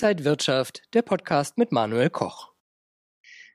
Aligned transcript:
Inside 0.00 0.24
Wirtschaft, 0.24 0.82
der 0.94 1.02
Podcast 1.02 1.58
mit 1.58 1.72
Manuel 1.72 2.08
Koch. 2.08 2.52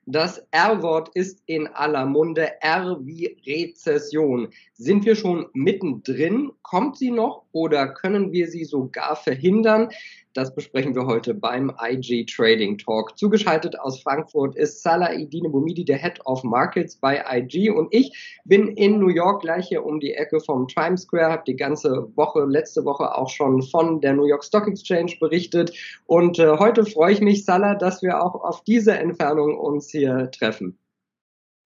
Das 0.04 0.46
R-Wort 0.50 1.08
ist 1.14 1.42
in 1.46 1.66
aller 1.68 2.04
Munde. 2.04 2.60
R 2.60 2.98
wie 3.00 3.38
Rezession. 3.46 4.50
Sind 4.74 5.06
wir 5.06 5.16
schon 5.16 5.46
mittendrin? 5.54 6.52
Kommt 6.60 6.98
sie 6.98 7.10
noch 7.10 7.46
oder 7.52 7.88
können 7.88 8.32
wir 8.32 8.46
sie 8.48 8.64
sogar 8.64 9.16
verhindern? 9.16 9.88
Das 10.34 10.52
besprechen 10.52 10.96
wir 10.96 11.06
heute 11.06 11.32
beim 11.32 11.72
IG 11.80 12.26
Trading 12.26 12.76
Talk. 12.76 13.16
Zugeschaltet 13.16 13.78
aus 13.78 14.02
Frankfurt 14.02 14.56
ist 14.56 14.82
Salah 14.82 15.12
Idine 15.12 15.48
Bumidi, 15.48 15.84
der 15.84 15.96
Head 15.96 16.18
of 16.24 16.42
Markets 16.42 16.96
bei 16.96 17.24
IG. 17.30 17.70
Und 17.70 17.86
ich 17.94 18.40
bin 18.44 18.66
in 18.66 18.98
New 18.98 19.10
York 19.10 19.42
gleich 19.42 19.68
hier 19.68 19.86
um 19.86 20.00
die 20.00 20.14
Ecke 20.14 20.40
vom 20.40 20.66
Times 20.66 21.02
Square, 21.02 21.30
habe 21.30 21.44
die 21.46 21.54
ganze 21.54 22.10
Woche, 22.16 22.46
letzte 22.46 22.84
Woche 22.84 23.16
auch 23.16 23.30
schon 23.30 23.62
von 23.62 24.00
der 24.00 24.14
New 24.14 24.26
York 24.26 24.42
Stock 24.42 24.66
Exchange 24.66 25.14
berichtet. 25.20 25.72
Und 26.06 26.40
äh, 26.40 26.58
heute 26.58 26.84
freue 26.84 27.12
ich 27.12 27.20
mich, 27.20 27.44
Salah, 27.44 27.76
dass 27.76 28.02
wir 28.02 28.20
auch 28.20 28.34
auf 28.34 28.64
diese 28.64 28.98
Entfernung 28.98 29.56
uns 29.56 29.88
hier 29.90 30.32
treffen. 30.32 30.76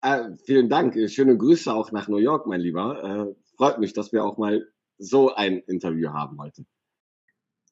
Äh, 0.03 0.37
vielen 0.45 0.69
Dank. 0.69 0.95
Schöne 1.09 1.39
Grüße 1.39 1.73
auch 1.73 1.91
nach 1.91 2.09
New 2.09 2.19
York, 2.19 2.47
mein 2.47 2.61
Lieber. 2.61 3.33
Äh, 3.33 3.35
freut 3.57 3.79
mich, 3.79 3.95
dass 3.95 4.13
wir 4.13 4.27
auch 4.27 4.37
mal 4.37 4.69
so 4.99 5.35
ein 5.35 5.61
Interview 5.61 6.11
haben 6.11 6.39
heute. 6.39 6.67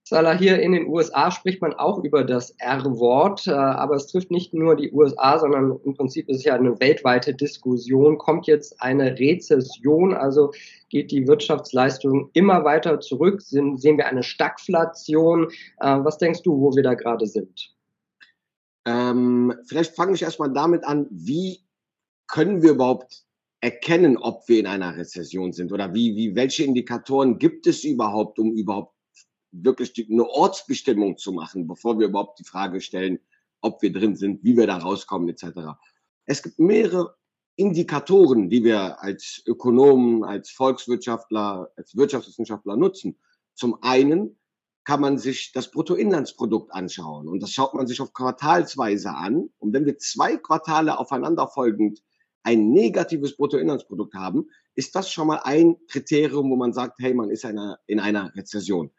Salah, 0.08 0.38
hier 0.38 0.62
in 0.62 0.70
den 0.70 0.86
USA 0.86 1.32
spricht 1.32 1.60
man 1.60 1.74
auch 1.74 2.04
über 2.04 2.22
das 2.22 2.52
R-Wort, 2.58 3.48
äh, 3.48 3.50
aber 3.50 3.96
es 3.96 4.06
trifft 4.06 4.30
nicht 4.30 4.54
nur 4.54 4.76
die 4.76 4.92
USA, 4.92 5.40
sondern 5.40 5.80
im 5.84 5.94
Prinzip 5.94 6.28
ist 6.28 6.36
es 6.36 6.44
ja 6.44 6.54
eine 6.54 6.78
weltweite 6.78 7.34
Diskussion. 7.34 8.16
Kommt 8.16 8.46
jetzt 8.46 8.80
eine 8.80 9.18
Rezession, 9.18 10.14
also 10.14 10.52
geht 10.90 11.10
die 11.10 11.26
Wirtschaftsleistung 11.26 12.30
immer 12.34 12.62
weiter 12.62 13.00
zurück? 13.00 13.42
Sehen 13.42 13.80
wir 13.80 14.06
eine 14.06 14.22
Stagflation? 14.22 15.48
Äh, 15.80 15.98
was 16.04 16.18
denkst 16.18 16.42
du, 16.42 16.60
wo 16.60 16.76
wir 16.76 16.84
da 16.84 16.94
gerade 16.94 17.26
sind? 17.26 17.74
Ähm, 18.86 19.52
vielleicht 19.66 19.96
fange 19.96 20.14
ich 20.14 20.22
erstmal 20.22 20.52
damit 20.52 20.84
an, 20.84 21.08
wie 21.10 21.64
können 22.28 22.62
wir 22.62 22.70
überhaupt 22.70 23.24
erkennen, 23.60 24.18
ob 24.18 24.48
wir 24.48 24.60
in 24.60 24.68
einer 24.68 24.96
Rezession 24.96 25.52
sind 25.52 25.72
oder 25.72 25.92
wie, 25.94 26.14
wie, 26.14 26.36
welche 26.36 26.62
Indikatoren 26.62 27.40
gibt 27.40 27.66
es 27.66 27.82
überhaupt, 27.82 28.38
um 28.38 28.52
überhaupt 28.52 28.95
wirklich 29.52 29.92
die, 29.92 30.08
eine 30.10 30.28
Ortsbestimmung 30.28 31.18
zu 31.18 31.32
machen, 31.32 31.66
bevor 31.66 31.98
wir 31.98 32.08
überhaupt 32.08 32.38
die 32.38 32.44
Frage 32.44 32.80
stellen, 32.80 33.18
ob 33.60 33.82
wir 33.82 33.92
drin 33.92 34.16
sind, 34.16 34.44
wie 34.44 34.56
wir 34.56 34.66
da 34.66 34.78
rauskommen 34.78 35.28
etc. 35.28 35.78
Es 36.24 36.42
gibt 36.42 36.58
mehrere 36.58 37.16
Indikatoren, 37.56 38.50
die 38.50 38.64
wir 38.64 39.02
als 39.02 39.42
Ökonomen, 39.46 40.24
als 40.24 40.50
Volkswirtschaftler, 40.50 41.70
als 41.76 41.96
Wirtschaftswissenschaftler 41.96 42.76
nutzen. 42.76 43.18
Zum 43.54 43.82
einen 43.82 44.38
kann 44.84 45.00
man 45.00 45.18
sich 45.18 45.52
das 45.52 45.70
Bruttoinlandsprodukt 45.70 46.72
anschauen 46.72 47.28
und 47.28 47.42
das 47.42 47.50
schaut 47.50 47.74
man 47.74 47.86
sich 47.86 48.00
auf 48.00 48.12
Quartalsweise 48.12 49.10
an. 49.10 49.50
Und 49.58 49.72
wenn 49.72 49.86
wir 49.86 49.98
zwei 49.98 50.36
Quartale 50.36 50.98
aufeinanderfolgend 50.98 52.02
ein 52.44 52.70
negatives 52.70 53.36
Bruttoinlandsprodukt 53.36 54.14
haben, 54.14 54.48
ist 54.76 54.94
das 54.94 55.10
schon 55.10 55.26
mal 55.26 55.40
ein 55.42 55.76
Kriterium, 55.88 56.50
wo 56.50 56.56
man 56.56 56.72
sagt, 56.72 57.00
hey, 57.00 57.14
man 57.14 57.30
ist 57.30 57.44
einer, 57.44 57.80
in 57.86 57.98
einer 57.98 58.32
Rezession. 58.36 58.92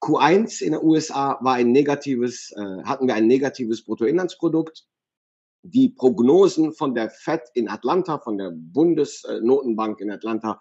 Q1 0.00 0.62
in 0.62 0.72
den 0.72 0.82
USA 0.82 1.38
war 1.42 1.54
ein 1.54 1.72
negatives, 1.72 2.52
äh, 2.52 2.82
hatten 2.84 3.06
wir 3.06 3.14
ein 3.14 3.26
negatives 3.26 3.84
Bruttoinlandsprodukt. 3.84 4.86
Die 5.62 5.90
Prognosen 5.90 6.72
von 6.72 6.94
der 6.94 7.10
Fed 7.10 7.42
in 7.54 7.68
Atlanta, 7.68 8.18
von 8.18 8.38
der 8.38 8.50
Bundesnotenbank 8.54 10.00
in 10.00 10.10
Atlanta, 10.10 10.58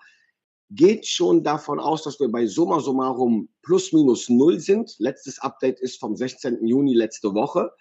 geht 0.71 1.07
schon 1.07 1.43
davon 1.43 1.79
aus, 1.79 2.03
dass 2.03 2.19
wir 2.19 2.29
bei 2.29 2.45
summa 2.45 2.79
summarum 2.79 3.49
plus 3.63 3.93
minus 3.93 4.29
null 4.29 4.59
sind. 4.59 4.95
Letztes 4.99 5.39
Update 5.39 5.79
ist 5.79 5.99
vom 5.99 6.15
16. 6.15 6.65
Juni 6.67 6.93
letzte 6.93 7.33
Woche. 7.33 7.71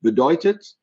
Bedeutet, 0.00 0.78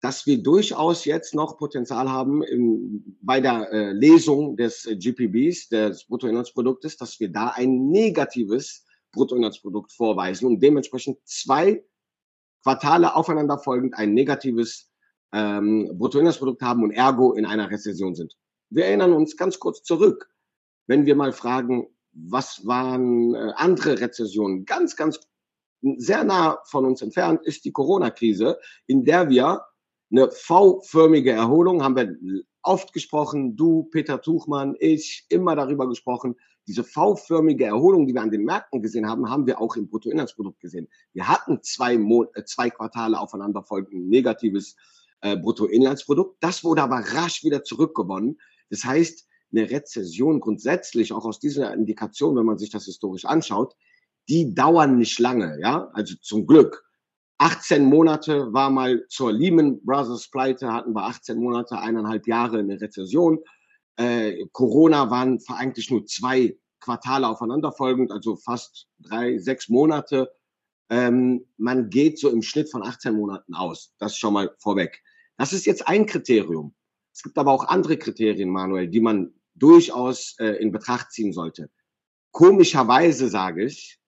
dass 0.00 0.26
wir 0.26 0.42
durchaus 0.42 1.04
jetzt 1.04 1.34
noch 1.34 1.58
Potenzial 1.58 2.08
haben 2.08 2.42
im, 2.44 3.18
bei 3.20 3.40
der 3.40 3.72
äh, 3.72 3.92
Lesung 3.92 4.56
des 4.56 4.86
äh, 4.86 4.96
GPBs, 4.96 5.68
des 5.68 6.04
Bruttoinlandsproduktes, 6.04 6.96
dass 6.96 7.18
wir 7.18 7.30
da 7.32 7.48
ein 7.48 7.88
negatives 7.88 8.85
Bruttoinlandsprodukt 9.16 9.92
vorweisen 9.92 10.46
und 10.46 10.62
dementsprechend 10.62 11.18
zwei 11.24 11.84
Quartale 12.62 13.16
aufeinanderfolgend 13.16 13.94
ein 13.94 14.14
negatives 14.14 14.90
ähm, 15.32 15.90
Bruttoinlandsprodukt 15.98 16.62
haben 16.62 16.84
und 16.84 16.92
ergo 16.92 17.32
in 17.32 17.46
einer 17.46 17.70
Rezession 17.70 18.14
sind. 18.14 18.36
Wir 18.70 18.86
erinnern 18.86 19.12
uns 19.12 19.36
ganz 19.36 19.58
kurz 19.58 19.82
zurück, 19.82 20.28
wenn 20.86 21.06
wir 21.06 21.16
mal 21.16 21.32
fragen, 21.32 21.88
was 22.12 22.66
waren 22.66 23.34
äh, 23.34 23.52
andere 23.56 24.00
Rezessionen? 24.00 24.64
Ganz, 24.64 24.96
ganz 24.96 25.20
sehr 25.96 26.24
nah 26.24 26.58
von 26.66 26.84
uns 26.84 27.02
entfernt 27.02 27.40
ist 27.44 27.64
die 27.64 27.72
Corona-Krise, 27.72 28.58
in 28.86 29.04
der 29.04 29.28
wir 29.28 29.62
eine 30.10 30.30
V-förmige 30.30 31.32
Erholung, 31.32 31.82
haben 31.82 31.96
wir 31.96 32.44
oft 32.66 32.92
gesprochen, 32.92 33.56
du, 33.56 33.84
Peter 33.84 34.20
Tuchmann, 34.20 34.76
ich, 34.78 35.24
immer 35.28 35.56
darüber 35.56 35.88
gesprochen, 35.88 36.36
diese 36.66 36.82
V-förmige 36.82 37.64
Erholung, 37.64 38.06
die 38.06 38.14
wir 38.14 38.22
an 38.22 38.30
den 38.30 38.44
Märkten 38.44 38.82
gesehen 38.82 39.08
haben, 39.08 39.30
haben 39.30 39.46
wir 39.46 39.60
auch 39.60 39.76
im 39.76 39.88
Bruttoinlandsprodukt 39.88 40.60
gesehen. 40.60 40.88
Wir 41.12 41.28
hatten 41.28 41.62
zwei, 41.62 41.96
Mo 41.96 42.24
äh, 42.34 42.44
zwei 42.44 42.70
Quartale 42.70 43.20
aufeinanderfolgend 43.20 44.08
negatives 44.08 44.76
äh, 45.20 45.36
Bruttoinlandsprodukt. 45.36 46.36
Das 46.40 46.64
wurde 46.64 46.82
aber 46.82 46.96
rasch 46.96 47.44
wieder 47.44 47.62
zurückgewonnen. 47.62 48.38
Das 48.68 48.84
heißt, 48.84 49.28
eine 49.52 49.70
Rezession 49.70 50.40
grundsätzlich, 50.40 51.12
auch 51.12 51.24
aus 51.24 51.38
dieser 51.38 51.72
Indikation, 51.72 52.36
wenn 52.36 52.46
man 52.46 52.58
sich 52.58 52.70
das 52.70 52.84
historisch 52.84 53.24
anschaut, 53.24 53.76
die 54.28 54.54
dauern 54.54 54.98
nicht 54.98 55.20
lange, 55.20 55.58
ja, 55.60 55.88
also 55.92 56.16
zum 56.20 56.48
Glück. 56.48 56.85
18 57.38 57.84
Monate 57.84 58.52
war 58.52 58.70
mal 58.70 59.04
zur 59.08 59.32
Lehman 59.32 59.84
Brothers 59.84 60.28
Pleite, 60.30 60.72
hatten 60.72 60.94
wir 60.94 61.04
18 61.04 61.38
Monate, 61.38 61.78
eineinhalb 61.78 62.26
Jahre 62.26 62.58
eine 62.58 62.80
Rezession. 62.80 63.38
Äh, 63.96 64.46
Corona 64.52 65.10
waren 65.10 65.38
eigentlich 65.48 65.90
nur 65.90 66.06
zwei 66.06 66.56
Quartale 66.80 67.28
aufeinanderfolgend, 67.28 68.10
also 68.10 68.36
fast 68.36 68.86
drei, 69.00 69.38
sechs 69.38 69.68
Monate. 69.68 70.32
Ähm, 70.88 71.44
man 71.56 71.90
geht 71.90 72.18
so 72.18 72.30
im 72.30 72.42
Schnitt 72.42 72.70
von 72.70 72.82
18 72.82 73.14
Monaten 73.14 73.54
aus. 73.54 73.92
Das 73.98 74.16
schon 74.16 74.34
mal 74.34 74.54
vorweg. 74.58 75.02
Das 75.36 75.52
ist 75.52 75.66
jetzt 75.66 75.88
ein 75.88 76.06
Kriterium. 76.06 76.74
Es 77.12 77.22
gibt 77.22 77.38
aber 77.38 77.52
auch 77.52 77.64
andere 77.64 77.96
Kriterien, 77.96 78.50
Manuel, 78.50 78.88
die 78.88 79.00
man 79.00 79.34
durchaus 79.54 80.36
äh, 80.38 80.52
in 80.62 80.70
Betracht 80.70 81.12
ziehen 81.12 81.32
sollte. 81.32 81.70
Komischerweise 82.30 83.28
sage 83.28 83.64
ich, 83.64 83.98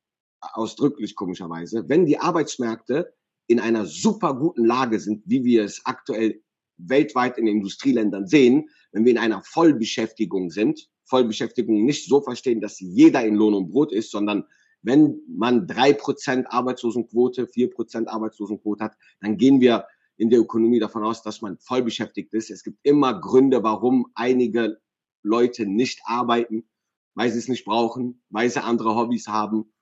ausdrücklich 0.41 1.15
komischerweise, 1.15 1.89
wenn 1.89 2.07
die 2.07 2.19
Arbeitsmärkte 2.19 3.13
in 3.49 3.59
einer 3.59 3.87
super 3.87 4.35
guten 4.35 4.65
Lage 4.65 5.01
sind, 5.01 5.23
wie 5.27 5.43
wir 5.43 5.65
es 5.65 5.85
aktuell 5.85 6.41
weltweit 6.77 7.39
in 7.39 7.49
Industrieländern 7.49 8.27
sehen, 8.27 8.69
wenn 8.93 9.05
wir 9.05 9.13
in 9.13 9.19
einer 9.19 9.43
Vollbeschäftigung 9.43 10.51
sind, 10.51 10.89
Vollbeschäftigung 11.05 11.85
nicht 11.85 12.07
so 12.07 12.21
verstehen, 12.21 12.61
dass 12.61 12.79
jeder 12.79 13.25
in 13.25 13.35
Lohn 13.35 13.55
und 13.55 13.71
Brot 13.71 13.93
ist, 13.93 14.11
sondern 14.11 14.45
wenn 14.83 15.21
man 15.27 15.67
drei 15.67 15.93
Prozent 15.93 16.47
Arbeitslosenquote, 16.51 17.49
vier 17.49 17.71
Prozent 17.71 18.09
Arbeitslosenquote 18.09 18.85
hat, 18.85 18.97
dann 19.21 19.37
gehen 19.37 19.61
wir 19.61 19.87
in 20.19 20.31
der 20.31 20.41
Ökonomie 20.41 20.79
davon 20.79 21.05
aus, 21.05 21.23
dass 21.23 21.41
man 21.41 21.59
voll 21.59 21.83
beschäftigt 21.83 22.33
ist. 22.35 22.51
Es 22.51 22.63
gibt 22.63 22.79
immer 22.83 23.21
Gründe, 23.21 23.63
warum 23.63 24.07
einige 24.15 24.79
Leute 25.23 25.67
nicht 25.67 26.01
arbeiten, 26.05 26.69
weil 27.15 27.31
sie 27.31 27.39
es 27.39 27.49
nicht 27.49 27.65
brauchen, 27.65 28.23
weil 28.31 28.51
sie 28.51 28.63
andere 28.63 28.95
Hobbys 28.95 29.27
haben, 29.27 29.73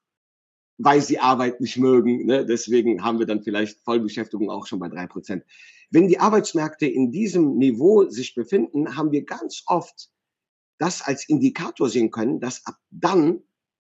weil 0.79 1.01
sie 1.01 1.19
Arbeit 1.19 1.61
nicht 1.61 1.77
mögen. 1.77 2.27
Ne? 2.27 2.45
Deswegen 2.45 3.03
haben 3.03 3.19
wir 3.19 3.27
dann 3.27 3.43
vielleicht 3.43 3.81
Vollbeschäftigung 3.81 4.51
auch 4.51 4.67
schon 4.67 4.79
bei 4.79 4.89
drei 4.89 5.07
Prozent. 5.07 5.45
Wenn 5.91 6.09
die 6.09 6.19
Arbeitsmärkte 6.19 6.87
in 6.87 7.11
diesem 7.13 7.57
Niveau 7.57 8.09
sich 8.09 8.35
befinden, 8.35 8.97
haben 8.97 9.13
wir 9.13 9.25
ganz 9.25 9.63
oft 9.67 10.11
das 10.79 11.03
als 11.03 11.29
Indikator 11.29 11.89
sehen 11.89 12.11
können, 12.11 12.41
dass 12.41 12.67
ab 12.67 12.77
dann 12.91 13.43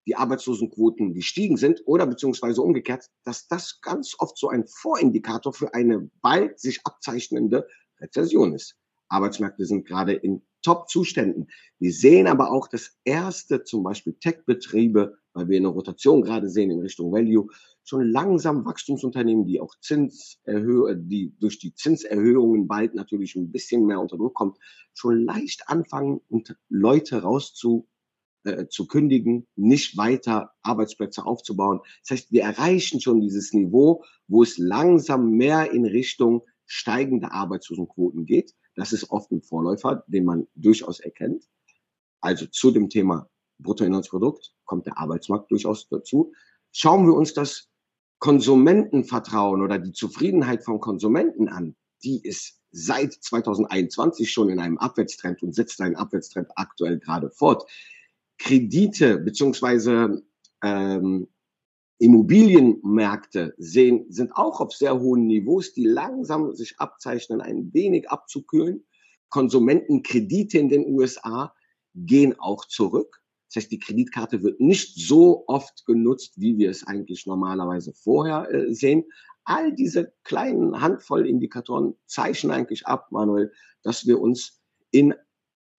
die 0.06 0.17
Arbeitslosenquoten 0.17 1.14
gestiegen 1.14 1.56
sind 1.56 1.82
oder 1.85 2.06
beziehungsweise 2.06 2.62
umgekehrt, 2.62 3.11
dass 3.23 3.47
das 3.47 3.81
ganz 3.81 4.17
oft 4.19 4.37
so 4.38 4.49
ein 4.49 4.67
Vorindikator 4.67 5.53
für 5.53 5.75
eine 5.75 6.11
bald 6.23 6.59
sich 6.59 6.81
abzeichnende 6.85 7.69
Rezession 8.00 8.55
ist. 8.55 8.76
Arbeitsmärkte 9.09 9.67
sind 9.67 9.87
gerade 9.87 10.14
in 10.14 10.43
Top-Zuständen. 10.62 11.49
Wir 11.79 11.93
sehen 11.93 12.27
aber 12.27 12.53
auch, 12.53 12.69
dass 12.69 12.99
erste 13.05 13.65
zum 13.65 13.83
Beispiel 13.83 14.15
Tech-Betriebe, 14.15 15.17
weil 15.33 15.49
wir 15.49 15.59
eine 15.59 15.69
Rotation 15.69 16.23
gerade 16.23 16.49
sehen 16.49 16.71
in 16.71 16.81
Richtung 16.81 17.12
Value, 17.12 17.49
schon 17.85 18.09
langsam 18.09 18.65
Wachstumsunternehmen, 18.65 19.47
die 19.47 19.61
auch 19.61 19.75
Zinserhöhungen, 19.81 21.09
die 21.09 21.35
durch 21.39 21.59
die 21.59 21.75
Zinserhöhungen 21.75 22.69
bald 22.69 22.95
natürlich 22.95 23.37
ein 23.37 23.51
bisschen 23.51 23.87
mehr 23.87 24.01
unter 24.01 24.17
Druck 24.17 24.35
kommt, 24.35 24.59
schon 24.93 25.25
leicht 25.25 25.69
anfangen 25.69 26.21
und 26.29 26.57
Leute 26.69 27.23
rauszu 27.23 27.89
äh, 28.45 28.69
zu 28.69 28.87
kündigen, 28.87 29.47
nicht 29.57 29.97
weiter 29.97 30.53
Arbeitsplätze 30.62 31.25
aufzubauen. 31.27 31.81
Das 32.03 32.11
heißt, 32.19 32.33
wir 32.33 32.43
erreichen 32.43 33.01
schon 33.01 33.21
dieses 33.21 33.53
Niveau, 33.53 34.05
wo 34.29 34.43
es 34.43 34.57
langsam 34.57 35.33
mehr 35.33 35.73
in 35.73 35.85
Richtung 35.85 36.43
steigende 36.67 37.33
Arbeitslosenquoten 37.33 38.27
geht. 38.27 38.55
Das 38.75 38.93
ist 38.93 39.11
oft 39.11 39.31
ein 39.31 39.43
Vorläufer, 39.43 40.05
den 40.06 40.25
man 40.25 40.46
durchaus 40.55 41.00
erkennt. 41.00 41.44
Also 42.20 42.46
zu 42.46 42.70
dem 42.70 42.88
Thema 42.88 43.28
Bruttoinlandsprodukt 43.58 44.55
kommt 44.64 44.87
der 44.87 44.99
Arbeitsmarkt 44.99 45.50
durchaus 45.50 45.88
dazu. 45.88 46.32
Schauen 46.72 47.06
wir 47.06 47.14
uns 47.14 47.34
das 47.34 47.69
Konsumentenvertrauen 48.19 49.62
oder 49.62 49.78
die 49.78 49.93
Zufriedenheit 49.93 50.62
von 50.62 50.81
Konsumenten 50.81 51.49
an, 51.49 51.75
die 52.05 52.22
ist 52.22 52.61
seit 52.70 53.12
2021 53.12 54.31
schon 54.31 54.50
in 54.50 54.61
einem 54.61 54.78
Abwärtstrend 54.78 55.43
und 55.43 55.55
setzt 55.55 55.81
einen 55.81 55.96
Abwärtstrend 55.96 56.49
aktuell 56.55 56.99
gerade 56.99 57.31
fort. 57.31 57.69
Kredite 58.38 59.19
beziehungsweise 59.19 60.23
ähm, 60.62 61.28
Immobilienmärkte 62.00 63.55
sehen, 63.58 64.06
sind 64.08 64.35
auch 64.35 64.61
auf 64.61 64.73
sehr 64.73 64.99
hohen 64.99 65.26
Niveaus, 65.26 65.75
die 65.75 65.85
langsam 65.85 66.55
sich 66.55 66.79
abzeichnen, 66.79 67.43
ein 67.43 67.75
wenig 67.75 68.08
abzukühlen. 68.08 68.87
Konsumentenkredite 69.29 70.58
in 70.58 70.70
den 70.70 70.87
USA 70.87 71.55
gehen 71.94 72.35
auch 72.38 72.64
zurück. 72.64 73.23
Das 73.49 73.64
heißt, 73.64 73.73
die 73.73 73.79
Kreditkarte 73.79 74.43
wird 74.43 74.61
nicht 74.61 74.97
so 74.97 75.44
oft 75.47 75.85
genutzt, 75.85 76.41
wie 76.41 76.56
wir 76.56 76.70
es 76.70 76.87
eigentlich 76.87 77.26
normalerweise 77.26 77.93
vorher 77.93 78.50
äh, 78.50 78.73
sehen. 78.73 79.05
All 79.44 79.75
diese 79.75 80.14
kleinen 80.25 80.81
Handvoll 80.81 81.26
Indikatoren 81.26 81.94
zeichnen 82.06 82.50
eigentlich 82.50 82.87
ab, 82.87 83.08
Manuel, 83.11 83.52
dass 83.82 84.06
wir 84.06 84.20
uns 84.20 84.62
in 84.91 85.14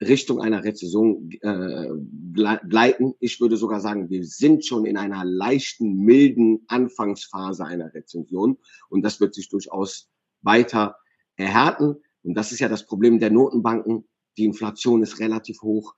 Richtung 0.01 0.41
einer 0.41 0.63
Rezession 0.63 1.29
äh, 1.41 1.89
gleiten. 2.33 3.13
Ich 3.19 3.39
würde 3.39 3.55
sogar 3.55 3.79
sagen, 3.79 4.09
wir 4.09 4.25
sind 4.25 4.65
schon 4.65 4.85
in 4.85 4.97
einer 4.97 5.23
leichten, 5.23 5.97
milden 5.97 6.63
Anfangsphase 6.67 7.65
einer 7.65 7.93
Rezession 7.93 8.57
und 8.89 9.03
das 9.03 9.19
wird 9.19 9.35
sich 9.35 9.49
durchaus 9.49 10.09
weiter 10.41 10.95
erhärten. 11.35 11.97
Und 12.23 12.33
das 12.33 12.51
ist 12.51 12.59
ja 12.59 12.69
das 12.69 12.85
Problem 12.85 13.19
der 13.19 13.31
Notenbanken. 13.31 14.07
Die 14.37 14.45
Inflation 14.45 15.03
ist 15.03 15.19
relativ 15.19 15.61
hoch 15.61 15.93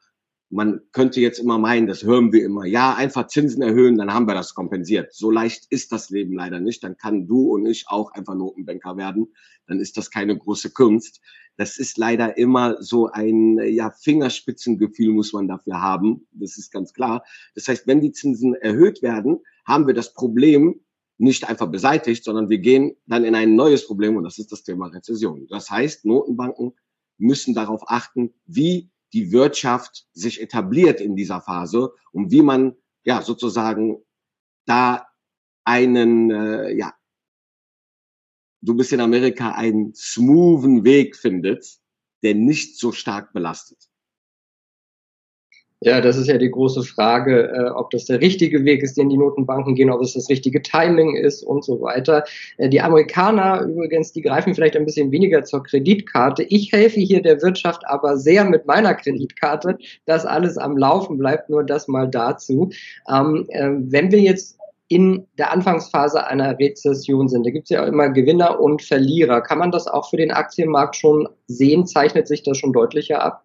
man 0.54 0.82
könnte 0.92 1.20
jetzt 1.20 1.40
immer 1.40 1.58
meinen, 1.58 1.88
das 1.88 2.04
hören 2.04 2.32
wir 2.32 2.46
immer, 2.46 2.66
ja, 2.66 2.94
einfach 2.94 3.26
Zinsen 3.26 3.64
erhöhen, 3.64 3.98
dann 3.98 4.14
haben 4.14 4.28
wir 4.28 4.36
das 4.36 4.54
kompensiert. 4.54 5.12
So 5.12 5.32
leicht 5.32 5.66
ist 5.72 5.92
das 5.92 6.12
Leben 6.12 6.34
leider 6.34 6.60
nicht. 6.60 6.84
Dann 6.84 6.96
kann 6.96 7.26
du 7.26 7.52
und 7.54 7.66
ich 7.66 7.86
auch 7.88 8.12
einfach 8.12 8.36
Notenbanker 8.36 8.96
werden. 8.96 9.34
Dann 9.66 9.80
ist 9.80 9.98
das 9.98 10.12
keine 10.12 10.38
große 10.38 10.70
Kunst. 10.70 11.22
Das 11.58 11.80
ist 11.80 11.98
leider 11.98 12.38
immer 12.38 12.82
so 12.84 13.08
ein 13.08 13.60
ja, 13.66 13.90
Fingerspitzengefühl 13.90 15.12
muss 15.12 15.34
man 15.34 15.48
dafür 15.48 15.82
haben. 15.82 16.28
Das 16.32 16.58
ist 16.58 16.72
ganz 16.72 16.94
klar. 16.94 17.24
Das 17.56 17.68
heißt, 17.68 17.88
wenn 17.88 18.02
die 18.02 18.12
Zinsen 18.12 18.54
erhöht 18.54 19.02
werden, 19.02 19.40
haben 19.66 19.88
wir 19.88 19.96
das 19.96 20.14
Problem 20.14 20.82
nicht 21.18 21.50
einfach 21.50 21.68
beseitigt, 21.68 22.24
sondern 22.24 22.50
wir 22.50 22.60
gehen 22.60 22.96
dann 23.08 23.24
in 23.24 23.34
ein 23.34 23.56
neues 23.56 23.88
Problem 23.88 24.18
und 24.18 24.24
das 24.24 24.38
ist 24.38 24.52
das 24.52 24.64
Thema 24.64 24.88
Rezession. 24.88 25.48
Das 25.50 25.72
heißt, 25.72 26.06
Notenbanken 26.06 26.74
müssen 27.18 27.56
darauf 27.56 27.82
achten, 27.88 28.34
wie 28.46 28.92
die 29.14 29.32
Wirtschaft 29.32 30.08
sich 30.14 30.42
etabliert 30.42 31.00
in 31.00 31.16
dieser 31.16 31.42
Phase 31.42 31.94
und 32.12 32.32
wie 32.32 32.42
man 32.42 32.76
ja 33.04 33.22
sozusagen 33.22 34.04
da 34.66 35.08
einen, 35.64 36.32
äh, 36.32 36.74
ja, 36.74 36.94
du 38.62 38.76
bist 38.76 38.92
in 38.94 39.02
Amerika, 39.02 39.52
einen 39.52 39.94
smoothen 39.94 40.84
Weg 40.84 41.16
findet, 41.16 41.80
der 42.24 42.36
nicht 42.36 42.80
so 42.80 42.92
stark 42.92 43.34
belastet. 43.34 43.90
Ja, 45.86 46.00
das 46.00 46.16
ist 46.16 46.28
ja 46.28 46.38
die 46.38 46.50
große 46.50 46.84
Frage, 46.84 47.50
äh, 47.50 47.70
ob 47.72 47.90
das 47.92 48.06
der 48.06 48.22
richtige 48.22 48.64
Weg 48.64 48.84
ist, 48.84 48.98
den 48.98 49.10
die 49.10 49.18
Notenbanken 49.18 49.76
gehen, 49.76 49.90
ob 49.90 50.02
es 50.02 50.14
das 50.14 50.30
richtige 50.30 50.62
Timing 50.62 51.18
ist 51.18 51.44
und 51.44 51.66
so 51.66 51.82
weiter. 51.82 52.24
Äh, 52.58 52.70
die 52.70 52.80
Amerikaner 52.80 53.64
übrigens, 53.64 54.14
die 54.14 54.22
greifen 54.22 54.56
vielleicht 54.56 54.78
ein 54.78 54.86
bisschen 54.86 55.12
weniger 55.12 55.44
zur 55.44 55.62
Kreditkarte. 55.62 56.44
Ich 56.44 56.72
helfe 56.72 57.02
hier 57.02 57.22
der 57.22 57.42
Wirtschaft 57.42 57.82
aber 57.86 58.16
sehr 58.16 58.46
mit 58.46 58.66
meiner 58.66 58.94
Kreditkarte, 58.94 59.78
dass 60.06 60.26
alles 60.26 60.58
am 60.58 60.78
Laufen 60.78 61.18
bleibt. 61.18 61.50
Nur 61.50 61.66
das 61.66 61.90
mal 61.90 62.08
dazu. 62.08 62.70
Ähm, 63.10 63.46
äh, 63.50 63.72
wenn 63.78 64.10
wir 64.10 64.20
jetzt 64.20 64.58
in 64.88 65.28
der 65.38 65.52
Anfangsphase 65.52 66.28
einer 66.28 66.58
Rezession 66.60 67.28
sind. 67.28 67.46
Da 67.46 67.50
gibt 67.50 67.66
es 67.66 67.70
ja 67.72 67.84
auch 67.84 67.88
immer 67.88 68.10
Gewinner 68.10 68.60
und 68.60 68.84
Verlierer. 68.84 69.42
Kann 69.42 69.58
man 69.58 69.72
das 69.72 69.88
auch 69.88 70.10
für 70.10 70.18
den 70.18 70.32
Aktienmarkt 70.32 70.96
schon 70.96 71.28
sehen? 71.48 71.88
Zeichnet 71.88 72.28
sich 72.28 72.44
das 72.44 72.58
schon 72.58 72.74
deutlicher 72.74 73.24
ab? 73.24 73.44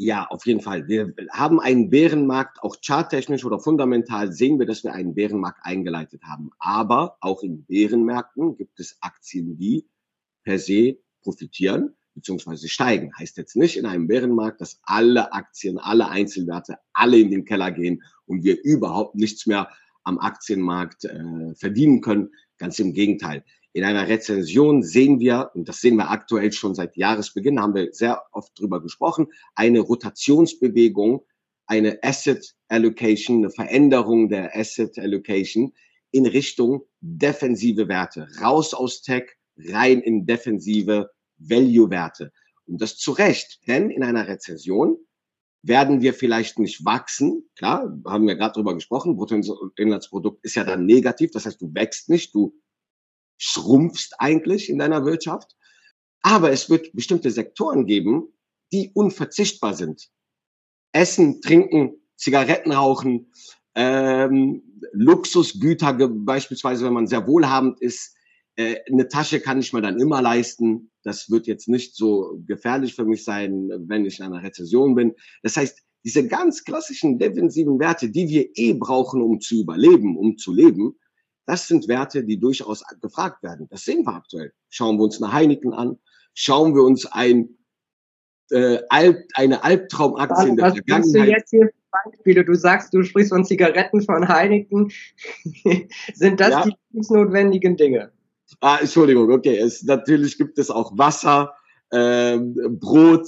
Ja, 0.00 0.28
auf 0.28 0.46
jeden 0.46 0.60
Fall. 0.60 0.86
Wir 0.86 1.12
haben 1.32 1.58
einen 1.58 1.90
Bärenmarkt, 1.90 2.62
auch 2.62 2.76
charttechnisch 2.80 3.44
oder 3.44 3.58
fundamental 3.58 4.32
sehen 4.32 4.60
wir, 4.60 4.66
dass 4.66 4.84
wir 4.84 4.92
einen 4.92 5.16
Bärenmarkt 5.16 5.58
eingeleitet 5.64 6.22
haben. 6.22 6.50
Aber 6.60 7.16
auch 7.20 7.42
in 7.42 7.64
Bärenmärkten 7.64 8.56
gibt 8.56 8.78
es 8.78 8.96
Aktien, 9.00 9.58
die 9.58 9.88
per 10.44 10.60
se 10.60 10.98
profitieren 11.20 11.96
bzw. 12.14 12.68
steigen. 12.68 13.10
Heißt 13.18 13.38
jetzt 13.38 13.56
nicht 13.56 13.76
in 13.76 13.86
einem 13.86 14.06
Bärenmarkt, 14.06 14.60
dass 14.60 14.78
alle 14.84 15.32
Aktien, 15.32 15.78
alle 15.78 16.08
Einzelwerte, 16.08 16.78
alle 16.92 17.18
in 17.18 17.32
den 17.32 17.44
Keller 17.44 17.72
gehen 17.72 18.04
und 18.24 18.44
wir 18.44 18.62
überhaupt 18.62 19.16
nichts 19.16 19.46
mehr 19.46 19.68
am 20.04 20.20
Aktienmarkt 20.20 21.06
äh, 21.06 21.56
verdienen 21.56 22.02
können. 22.02 22.30
Ganz 22.56 22.78
im 22.78 22.92
Gegenteil. 22.92 23.44
In 23.72 23.84
einer 23.84 24.08
Rezension 24.08 24.82
sehen 24.82 25.20
wir, 25.20 25.50
und 25.54 25.68
das 25.68 25.80
sehen 25.80 25.96
wir 25.96 26.10
aktuell 26.10 26.52
schon 26.52 26.74
seit 26.74 26.96
Jahresbeginn, 26.96 27.60
haben 27.60 27.74
wir 27.74 27.92
sehr 27.92 28.22
oft 28.32 28.58
drüber 28.58 28.82
gesprochen, 28.82 29.28
eine 29.54 29.80
Rotationsbewegung, 29.80 31.24
eine 31.66 31.98
Asset 32.02 32.54
Allocation, 32.68 33.38
eine 33.38 33.50
Veränderung 33.50 34.30
der 34.30 34.56
Asset 34.56 34.98
Allocation 34.98 35.74
in 36.10 36.26
Richtung 36.26 36.82
defensive 37.00 37.88
Werte. 37.88 38.26
Raus 38.40 38.72
aus 38.72 39.02
Tech, 39.02 39.36
rein 39.56 40.00
in 40.00 40.24
defensive 40.24 41.10
Value-Werte. 41.36 42.32
Und 42.66 42.80
das 42.80 42.96
zu 42.96 43.12
Recht, 43.12 43.60
denn 43.66 43.90
in 43.90 44.02
einer 44.02 44.26
Rezession 44.28 44.96
werden 45.62 46.00
wir 46.00 46.14
vielleicht 46.14 46.58
nicht 46.58 46.84
wachsen. 46.84 47.48
Klar, 47.56 47.98
haben 48.06 48.26
wir 48.26 48.36
gerade 48.36 48.54
drüber 48.54 48.74
gesprochen, 48.74 49.16
Bruttoinlandsprodukt 49.16 50.44
ist 50.44 50.54
ja 50.54 50.64
dann 50.64 50.86
negativ, 50.86 51.32
das 51.32 51.46
heißt, 51.46 51.60
du 51.60 51.74
wächst 51.74 52.08
nicht, 52.08 52.34
du 52.34 52.54
schrumpfst 53.38 54.10
eigentlich 54.18 54.68
in 54.68 54.78
deiner 54.78 55.04
Wirtschaft. 55.04 55.56
Aber 56.22 56.50
es 56.50 56.68
wird 56.68 56.92
bestimmte 56.92 57.30
Sektoren 57.30 57.86
geben, 57.86 58.34
die 58.72 58.90
unverzichtbar 58.92 59.74
sind. 59.74 60.08
Essen, 60.92 61.40
Trinken, 61.40 61.94
Zigaretten 62.16 62.72
rauchen, 62.72 63.32
ähm, 63.74 64.62
Luxusgüter, 64.92 65.92
beispielsweise 65.94 66.84
wenn 66.84 66.92
man 66.92 67.06
sehr 67.06 67.26
wohlhabend 67.26 67.80
ist, 67.80 68.16
äh, 68.56 68.80
eine 68.90 69.06
Tasche 69.06 69.40
kann 69.40 69.60
ich 69.60 69.72
mir 69.72 69.82
dann 69.82 70.00
immer 70.00 70.20
leisten. 70.20 70.90
Das 71.04 71.30
wird 71.30 71.46
jetzt 71.46 71.68
nicht 71.68 71.94
so 71.94 72.42
gefährlich 72.44 72.94
für 72.94 73.04
mich 73.04 73.22
sein, 73.22 73.70
wenn 73.86 74.04
ich 74.04 74.18
in 74.18 74.26
einer 74.26 74.42
Rezession 74.42 74.96
bin. 74.96 75.14
Das 75.42 75.56
heißt, 75.56 75.78
diese 76.04 76.26
ganz 76.26 76.64
klassischen 76.64 77.18
defensiven 77.18 77.78
Werte, 77.78 78.10
die 78.10 78.28
wir 78.28 78.48
eh 78.54 78.72
brauchen, 78.72 79.22
um 79.22 79.40
zu 79.40 79.60
überleben, 79.60 80.16
um 80.16 80.36
zu 80.38 80.52
leben, 80.52 80.98
das 81.48 81.66
sind 81.66 81.88
Werte, 81.88 82.22
die 82.24 82.38
durchaus 82.38 82.84
gefragt 83.00 83.42
werden. 83.42 83.68
Das 83.70 83.84
sehen 83.84 84.04
wir 84.04 84.14
aktuell. 84.14 84.52
Schauen 84.68 84.98
wir 84.98 85.04
uns 85.04 85.22
eine 85.22 85.32
Heineken 85.32 85.72
an, 85.72 85.98
schauen 86.34 86.74
wir 86.74 86.82
uns 86.82 87.06
ein, 87.06 87.48
äh, 88.50 88.80
Alp, 88.90 89.24
eine 89.34 89.64
Albtraumaktie 89.64 90.48
in 90.48 90.56
der 90.56 90.66
was 90.66 90.74
Vergangenheit. 90.74 91.26
Du 91.26 91.30
jetzt 91.32 91.50
hier 91.50 91.70
Beispiele? 92.04 92.44
Du 92.44 92.54
sagst, 92.54 92.92
du 92.92 93.02
sprichst 93.02 93.30
von 93.30 93.46
Zigaretten 93.46 94.02
von 94.02 94.28
Heineken. 94.28 94.92
sind 96.14 96.38
das 96.38 96.50
ja. 96.50 96.64
die 96.64 96.74
lebensnotwendigen 96.90 97.78
Dinge? 97.78 98.12
Ah, 98.60 98.78
Entschuldigung, 98.80 99.30
okay. 99.30 99.56
Es, 99.56 99.82
natürlich 99.82 100.36
gibt 100.36 100.58
es 100.58 100.70
auch 100.70 100.96
Wasser, 100.98 101.54
ähm, 101.92 102.78
Brot, 102.78 103.26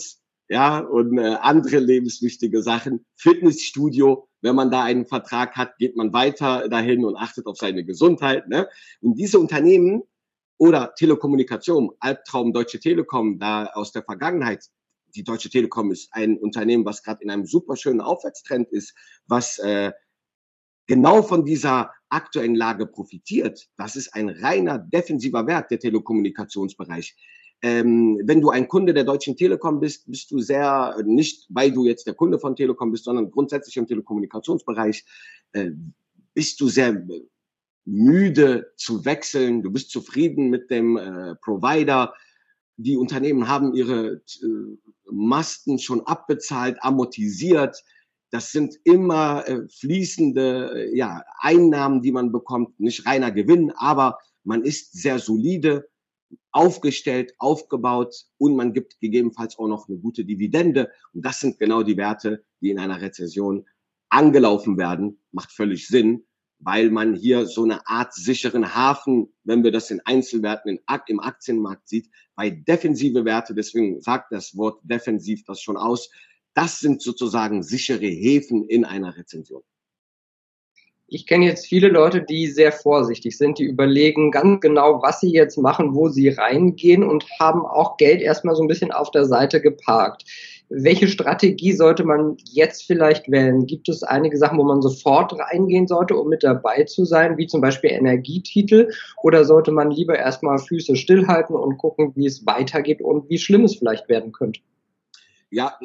ja, 0.50 0.80
und 0.80 1.16
äh, 1.16 1.36
andere 1.40 1.78
lebenswichtige 1.78 2.62
Sachen. 2.62 3.06
Fitnessstudio, 3.16 4.28
wenn 4.42 4.54
man 4.54 4.70
da 4.70 4.85
einen 4.85 5.06
Vertrag 5.06 5.56
hat, 5.56 5.76
geht 5.78 5.97
man 5.97 6.12
weiter 6.12 6.68
dahin 6.68 7.04
und 7.04 7.16
achtet 7.16 7.47
auf 7.47 7.59
seine 7.59 7.85
Gesundheit. 7.85 8.49
Ne? 8.49 8.68
Und 9.00 9.16
diese 9.16 9.38
Unternehmen 9.38 10.02
oder 10.59 10.94
Telekommunikation, 10.94 11.90
Albtraum 12.00 12.52
Deutsche 12.52 12.80
Telekom, 12.80 13.38
da 13.38 13.66
aus 13.66 13.92
der 13.92 14.02
Vergangenheit, 14.02 14.64
die 15.14 15.25
Deutsche 15.25 15.50
Telekom 15.50 15.90
ist 15.90 16.09
ein 16.12 16.38
Unternehmen, 16.38 16.85
was 16.85 17.02
gerade 17.02 17.23
in 17.23 17.30
einem 17.30 17.47
super 17.47 17.76
schönen 17.76 18.00
Aufwärtstrend 18.00 18.68
ist, 18.70 18.94
was 19.26 19.59
äh, 19.59 19.92
genau 20.87 21.23
von 21.23 21.44
dieser 21.44 21.92
aktuellen 22.09 22.54
Lage 22.54 22.87
profitiert. 22.87 23.68
Das 23.76 23.97
ist 23.97 24.14
ein 24.14 24.28
reiner 24.28 24.78
defensiver 24.78 25.47
Wert, 25.47 25.70
der 25.70 25.78
Telekommunikationsbereich. 25.78 27.16
Ähm, 27.62 28.20
wenn 28.24 28.40
du 28.40 28.50
ein 28.50 28.68
Kunde 28.68 28.94
der 28.94 29.04
Deutschen 29.04 29.36
Telekom 29.36 29.80
bist, 29.80 30.10
bist 30.10 30.30
du 30.30 30.40
sehr, 30.40 30.96
nicht 31.04 31.46
weil 31.50 31.72
du 31.72 31.84
jetzt 31.84 32.06
der 32.06 32.14
Kunde 32.14 32.38
von 32.38 32.56
Telekom 32.56 32.90
bist, 32.90 33.04
sondern 33.04 33.30
grundsätzlich 33.30 33.76
im 33.76 33.86
Telekommunikationsbereich, 33.86 35.04
äh, 35.52 35.70
bist 36.32 36.60
du 36.60 36.68
sehr 36.68 37.06
müde 37.84 38.72
zu 38.76 39.04
wechseln, 39.04 39.62
du 39.62 39.70
bist 39.70 39.90
zufrieden 39.90 40.48
mit 40.48 40.70
dem 40.70 40.96
äh, 40.96 41.34
Provider. 41.36 42.14
Die 42.76 42.96
Unternehmen 42.96 43.48
haben 43.48 43.74
ihre 43.74 44.22
äh, 44.42 45.10
Masten 45.10 45.78
schon 45.78 46.00
abbezahlt, 46.06 46.78
amortisiert. 46.80 47.82
Das 48.30 48.52
sind 48.52 48.78
immer 48.84 49.46
äh, 49.46 49.68
fließende 49.68 50.72
äh, 50.74 50.96
ja, 50.96 51.22
Einnahmen, 51.40 52.00
die 52.00 52.12
man 52.12 52.32
bekommt, 52.32 52.78
nicht 52.80 53.04
reiner 53.06 53.32
Gewinn, 53.32 53.72
aber 53.72 54.18
man 54.44 54.62
ist 54.62 54.92
sehr 54.94 55.18
solide 55.18 55.88
aufgestellt, 56.52 57.35
aufgebaut 57.38 58.25
und 58.38 58.57
man 58.57 58.73
gibt 58.73 58.99
gegebenenfalls 59.00 59.59
auch 59.59 59.69
noch 59.69 59.88
eine 59.88 59.99
gute 59.99 60.25
Dividende. 60.25 60.90
Und 61.12 61.25
das 61.25 61.40
sind 61.40 61.59
genau 61.59 61.83
die 61.83 61.97
Werte, 61.97 62.45
die 62.61 62.71
in 62.71 62.78
einer 62.78 63.00
Rezession 63.00 63.66
angelaufen 64.09 64.76
werden. 64.76 65.21
Macht 65.33 65.52
völlig 65.52 65.87
Sinn, 65.87 66.26
weil 66.59 66.90
man 66.90 67.14
hier 67.14 67.47
so 67.47 67.64
eine 67.64 67.87
Art 67.87 68.14
sicheren 68.14 68.75
Hafen, 68.75 69.33
wenn 69.45 69.64
wir 69.64 69.73
das 69.73 69.90
in 69.90 70.00
Einzelwerten 70.04 70.71
in, 70.71 70.80
im 71.07 71.21
Aktienmarkt 71.21 71.88
sieht, 71.88 72.11
bei 72.35 72.50
defensive 72.50 73.25
Werte, 73.25 73.54
deswegen 73.54 74.00
sagt 74.00 74.33
das 74.33 74.57
Wort 74.57 74.80
defensiv 74.83 75.45
das 75.45 75.61
schon 75.61 75.76
aus, 75.76 76.11
das 76.54 76.80
sind 76.80 77.00
sozusagen 77.00 77.62
sichere 77.62 78.07
Häfen 78.07 78.64
in 78.64 78.85
einer 78.85 79.16
Rezension. 79.16 79.62
Ich 81.12 81.26
kenne 81.26 81.46
jetzt 81.46 81.66
viele 81.66 81.88
Leute, 81.88 82.22
die 82.22 82.46
sehr 82.46 82.70
vorsichtig 82.70 83.36
sind, 83.36 83.58
die 83.58 83.64
überlegen 83.64 84.30
ganz 84.30 84.60
genau, 84.60 85.02
was 85.02 85.18
sie 85.18 85.32
jetzt 85.32 85.58
machen, 85.58 85.96
wo 85.96 86.08
sie 86.08 86.28
reingehen 86.28 87.02
und 87.02 87.26
haben 87.40 87.66
auch 87.66 87.96
Geld 87.96 88.22
erstmal 88.22 88.54
so 88.54 88.62
ein 88.62 88.68
bisschen 88.68 88.92
auf 88.92 89.10
der 89.10 89.24
Seite 89.24 89.60
geparkt. 89.60 90.24
Welche 90.68 91.08
Strategie 91.08 91.72
sollte 91.72 92.04
man 92.04 92.36
jetzt 92.44 92.84
vielleicht 92.84 93.28
wählen? 93.28 93.66
Gibt 93.66 93.88
es 93.88 94.04
einige 94.04 94.36
Sachen, 94.36 94.56
wo 94.56 94.62
man 94.62 94.82
sofort 94.82 95.36
reingehen 95.36 95.88
sollte, 95.88 96.14
um 96.14 96.28
mit 96.28 96.44
dabei 96.44 96.84
zu 96.84 97.04
sein, 97.04 97.36
wie 97.38 97.48
zum 97.48 97.60
Beispiel 97.60 97.90
Energietitel? 97.90 98.92
Oder 99.20 99.44
sollte 99.44 99.72
man 99.72 99.90
lieber 99.90 100.16
erstmal 100.16 100.58
Füße 100.58 100.94
stillhalten 100.94 101.56
und 101.56 101.76
gucken, 101.76 102.12
wie 102.14 102.26
es 102.26 102.46
weitergeht 102.46 103.02
und 103.02 103.28
wie 103.28 103.38
schlimm 103.38 103.64
es 103.64 103.74
vielleicht 103.74 104.08
werden 104.08 104.30
könnte? 104.30 104.60
Ja, 105.50 105.76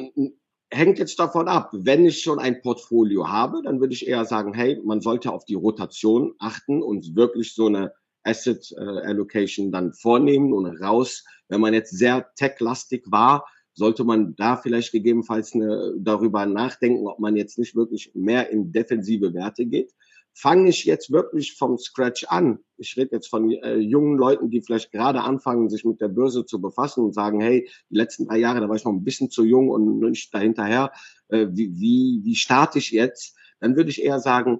hängt 0.71 0.99
jetzt 0.99 1.19
davon 1.19 1.47
ab. 1.47 1.69
Wenn 1.73 2.05
ich 2.05 2.21
schon 2.21 2.39
ein 2.39 2.61
Portfolio 2.61 3.29
habe, 3.29 3.61
dann 3.63 3.79
würde 3.79 3.93
ich 3.93 4.07
eher 4.07 4.25
sagen, 4.25 4.53
hey, 4.53 4.81
man 4.83 5.01
sollte 5.01 5.31
auf 5.31 5.45
die 5.45 5.55
Rotation 5.55 6.33
achten 6.39 6.81
und 6.81 7.15
wirklich 7.15 7.53
so 7.53 7.67
eine 7.67 7.93
Asset 8.23 8.73
äh, 8.77 8.81
Allocation 8.81 9.71
dann 9.71 9.93
vornehmen 9.93 10.53
und 10.53 10.65
raus. 10.81 11.23
Wenn 11.47 11.61
man 11.61 11.73
jetzt 11.73 11.91
sehr 11.91 12.33
tech-lastig 12.35 13.03
war, 13.07 13.45
sollte 13.73 14.03
man 14.03 14.35
da 14.35 14.57
vielleicht 14.57 14.91
gegebenenfalls 14.91 15.53
eine, 15.53 15.93
darüber 15.97 16.45
nachdenken, 16.45 17.07
ob 17.07 17.19
man 17.19 17.35
jetzt 17.35 17.59
nicht 17.59 17.75
wirklich 17.75 18.11
mehr 18.15 18.49
in 18.49 18.71
defensive 18.71 19.33
Werte 19.33 19.65
geht. 19.65 19.93
Fange 20.37 20.69
ich 20.69 20.83
jetzt 20.83 21.11
wirklich 21.11 21.55
vom 21.55 21.77
Scratch 21.77 22.25
an? 22.25 22.59
Ich 22.75 22.97
rede 22.97 23.11
jetzt 23.13 23.27
von 23.27 23.49
äh, 23.51 23.77
jungen 23.77 24.17
Leuten, 24.17 24.49
die 24.49 24.61
vielleicht 24.61 24.91
gerade 24.91 25.21
anfangen, 25.21 25.69
sich 25.69 25.85
mit 25.85 26.01
der 26.01 26.09
Börse 26.09 26.45
zu 26.45 26.59
befassen 26.59 27.05
und 27.05 27.13
sagen, 27.13 27.39
hey, 27.39 27.69
die 27.89 27.95
letzten 27.95 28.27
drei 28.27 28.37
Jahre, 28.37 28.59
da 28.59 28.67
war 28.67 28.75
ich 28.75 28.83
noch 28.83 28.91
ein 28.91 29.05
bisschen 29.05 29.29
zu 29.29 29.45
jung 29.45 29.69
und 29.69 29.99
nicht 29.99 30.33
dahinterher. 30.33 30.91
Äh, 31.29 31.47
wie, 31.51 31.79
wie, 31.79 32.21
wie 32.25 32.35
starte 32.35 32.79
ich 32.79 32.91
jetzt? 32.91 33.37
Dann 33.61 33.77
würde 33.77 33.89
ich 33.89 34.03
eher 34.03 34.19
sagen, 34.19 34.59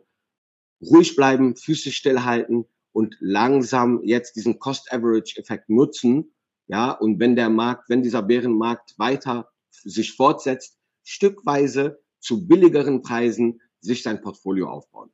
ruhig 0.81 1.17
bleiben, 1.17 1.57
Füße 1.57 1.91
stillhalten 1.91 2.65
und 2.93 3.17
langsam 3.19 4.01
jetzt 4.03 4.37
diesen 4.37 4.59
Cost-Average-Effekt 4.59 5.69
nutzen, 5.69 6.31
ja, 6.67 6.91
und 6.91 7.19
wenn 7.19 7.35
der 7.35 7.49
Markt, 7.49 7.89
wenn 7.89 8.01
dieser 8.01 8.23
Bärenmarkt 8.23 8.97
weiter 8.97 9.49
sich 9.69 10.13
fortsetzt, 10.13 10.79
stückweise 11.03 12.01
zu 12.19 12.47
billigeren 12.47 13.01
Preisen 13.01 13.61
sich 13.81 14.01
sein 14.01 14.21
Portfolio 14.21 14.69
aufbauen. 14.69 15.11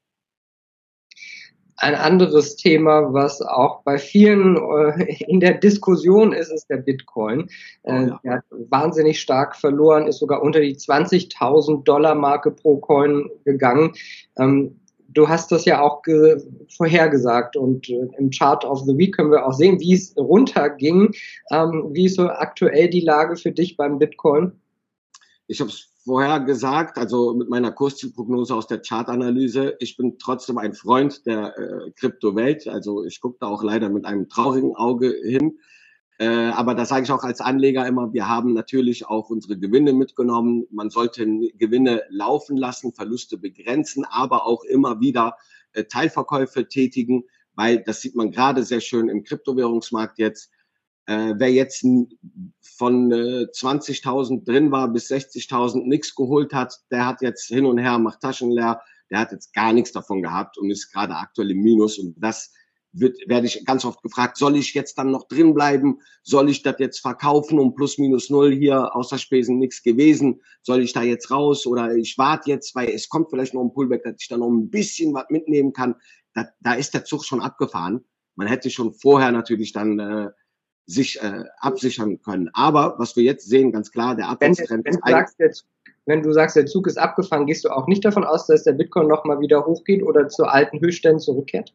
Ein 1.82 1.96
anderes 1.96 2.58
Thema, 2.58 3.12
was 3.12 3.42
auch 3.42 3.82
bei 3.82 3.98
vielen 3.98 4.56
äh, 4.56 5.16
in 5.28 5.40
der 5.40 5.56
Diskussion 5.56 6.32
ist, 6.32 6.52
ist 6.52 6.70
der 6.70 6.78
Bitcoin. 6.78 7.50
Oh, 7.82 7.92
äh, 7.92 8.08
ja. 8.08 8.20
Er 8.22 8.34
hat 8.36 8.44
wahnsinnig 8.52 9.20
stark 9.20 9.56
verloren, 9.56 10.06
ist 10.06 10.20
sogar 10.20 10.44
unter 10.44 10.60
die 10.60 10.76
20.000 10.76 11.84
Dollar 11.84 12.14
Marke 12.14 12.52
pro 12.52 12.78
Coin 12.78 13.32
gegangen. 13.46 13.94
Ähm, 14.38 14.80
du 15.08 15.28
hast 15.28 15.52
das 15.52 15.66
ja 15.66 15.82
auch 15.82 16.04
vorhergesagt 16.78 17.58
und 17.58 17.90
äh, 17.90 18.08
im 18.20 18.30
Chart 18.30 18.64
of 18.64 18.82
the 18.82 18.96
Week 18.96 19.16
können 19.16 19.32
wir 19.32 19.48
auch 19.48 19.54
sehen, 19.54 19.80
wie 19.80 19.96
es 19.96 20.16
runterging. 20.16 21.16
Ähm, 21.50 21.90
wie 21.94 22.06
ist 22.06 22.16
so 22.16 22.30
aktuell 22.30 22.92
die 22.92 23.02
Lage 23.02 23.38
für 23.38 23.52
dich 23.52 23.76
beim 23.76 23.98
Bitcoin? 23.98 24.52
Ich 25.48 25.60
habe 25.60 25.72
es 25.72 25.91
vorher 26.04 26.40
gesagt, 26.40 26.98
also 26.98 27.34
mit 27.34 27.50
meiner 27.50 27.72
Kurszielprognose 27.72 28.56
aus 28.56 28.68
der 28.68 28.82
Chartanalyse, 28.82 29.76
ich 29.80 29.98
bin 29.98 30.18
trotzdem 30.18 30.58
ein 30.58 30.74
Freund 30.74 31.26
der 31.26 31.58
äh, 31.58 31.92
Kryptowelt. 31.92 32.68
Also 32.68 33.04
ich 33.06 33.22
gucke 33.22 33.38
da 33.40 33.48
auch 33.48 33.64
leider 33.64 33.90
mit 33.90 34.06
einem 34.06 34.28
traurigen 34.30 34.76
Auge 34.76 35.16
hin. 35.24 35.60
Äh, 36.18 36.28
aber 36.28 36.76
da 36.76 36.86
sage 36.86 37.04
ich 37.04 37.12
auch 37.12 37.24
als 37.24 37.42
Anleger 37.42 37.88
immer, 37.88 38.14
wir 38.14 38.28
haben 38.28 38.54
natürlich 38.54 39.08
auch 39.08 39.30
unsere 39.30 39.58
Gewinne 39.58 39.94
mitgenommen. 39.94 40.66
Man 40.72 40.90
sollte 40.90 41.26
Gewinne 41.56 42.04
laufen 42.10 42.58
lassen, 42.58 42.94
Verluste 42.94 43.38
begrenzen, 43.38 44.06
aber 44.06 44.46
auch 44.46 44.64
immer 44.64 45.00
wieder 45.00 45.38
äh, 45.74 45.86
Teilverkäufe 45.86 46.68
tätigen, 46.68 47.24
weil 47.56 47.84
das 47.84 48.02
sieht 48.02 48.16
man 48.16 48.32
gerade 48.32 48.64
sehr 48.64 48.82
schön 48.82 49.10
im 49.10 49.24
Kryptowährungsmarkt 49.24 50.20
jetzt. 50.20 50.52
Äh, 51.06 51.34
wer 51.38 51.52
jetzt 51.52 51.86
von 52.78 53.12
äh, 53.12 53.46
20.000 53.52 54.46
drin 54.46 54.72
war 54.72 54.88
bis 54.88 55.10
60.000 55.10 55.88
nichts 55.88 56.16
geholt 56.16 56.54
hat, 56.54 56.80
der 56.92 57.06
hat 57.06 57.22
jetzt 57.22 57.48
hin 57.48 57.66
und 57.66 57.78
her, 57.78 58.00
macht 58.00 58.22
Taschen 58.22 58.52
leer, 58.52 58.82
der 59.10 59.20
hat 59.20 59.32
jetzt 59.32 59.54
gar 59.54 59.74
nichts 59.74 59.92
davon 59.92 60.22
gehabt 60.22 60.58
und 60.58 60.70
ist 60.70 60.92
gerade 60.92 61.16
aktuell 61.16 61.52
im 61.52 61.62
Minus. 61.62 62.00
Und 62.00 62.16
das 62.18 62.54
wird, 62.94 63.18
werde 63.28 63.48
ich 63.48 63.66
ganz 63.66 63.86
oft 63.86 64.02
gefragt, 64.02 64.38
soll 64.38 64.56
ich 64.56 64.74
jetzt 64.74 64.98
dann 64.98 65.12
noch 65.12 65.28
drin 65.28 65.54
bleiben? 65.54 66.00
Soll 66.24 66.50
ich 66.50 66.62
das 66.62 66.76
jetzt 66.80 67.00
verkaufen 67.00 67.60
um 67.60 67.74
plus 67.74 67.98
minus 67.98 68.30
null 68.30 68.54
hier 68.54 68.96
außer 68.96 69.18
Spesen 69.18 69.60
nichts 69.60 69.84
gewesen? 69.84 70.42
Soll 70.62 70.82
ich 70.82 70.94
da 70.94 71.02
jetzt 71.02 71.32
raus 71.32 71.66
oder 71.66 71.96
ich 71.96 72.18
warte 72.18 72.50
jetzt, 72.50 72.76
weil 72.76 72.90
es 72.90 73.10
kommt 73.10 73.30
vielleicht 73.30 73.54
noch 73.54 73.64
ein 73.64 73.74
Pullback, 73.74 74.04
dass 74.04 74.16
ich 74.20 74.28
da 74.28 74.38
noch 74.38 74.50
ein 74.50 74.70
bisschen 74.70 75.14
was 75.14 75.26
mitnehmen 75.30 75.74
kann. 75.74 75.96
Da, 76.34 76.48
da 76.60 76.74
ist 76.74 76.94
der 76.94 77.06
Zug 77.06 77.26
schon 77.26 77.42
abgefahren. 77.42 78.06
Man 78.36 78.48
hätte 78.48 78.70
schon 78.70 78.94
vorher 78.94 79.32
natürlich 79.32 79.74
dann 79.74 80.00
äh, 80.00 80.30
sich 80.86 81.22
äh, 81.22 81.44
absichern 81.60 82.22
können. 82.22 82.50
Aber 82.54 82.96
was 82.98 83.16
wir 83.16 83.24
jetzt 83.24 83.48
sehen, 83.48 83.72
ganz 83.72 83.92
klar, 83.92 84.16
der 84.16 84.30
Abwärtstrend 84.30 84.86
wenn, 84.86 84.94
wenn, 84.94 85.00
ist 85.00 85.38
sagst, 85.38 85.66
wenn 86.06 86.24
du 86.24 86.34
sagst, 86.34 86.56
der 86.56 86.66
Zug 86.66 86.88
ist 86.88 86.98
abgefahren, 86.98 87.46
gehst 87.46 87.64
du 87.64 87.70
auch 87.70 87.88
nicht 87.88 88.04
davon 88.04 88.24
aus, 88.24 88.48
dass 88.48 88.64
der 88.64 88.74
Bitcoin 88.74 89.08
nochmal 89.08 89.40
wieder 89.40 89.66
hochgeht 89.66 90.04
oder 90.04 90.28
zu 90.28 90.46
alten 90.46 90.80
Höchstständen 90.80 91.20
zurückkehrt? 91.20 91.74